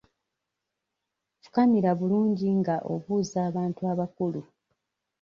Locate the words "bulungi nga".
1.99-2.75